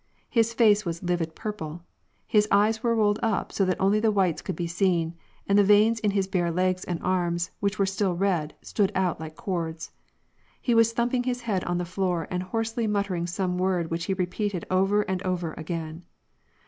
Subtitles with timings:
[0.31, 1.83] His face was a livid purple.
[2.25, 5.13] His eyes were rolled up so that only the whites could be seen,
[5.45, 9.19] and the veins in his bare legs and arms, which were still red, stood out
[9.19, 9.91] like cords.
[10.59, 14.15] He was thumping his head on the floor and hoarsely muttering some word which he
[14.15, 16.05] repeated over and over again.